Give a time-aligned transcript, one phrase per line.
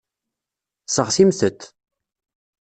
[0.87, 1.61] Seɣtimt-t.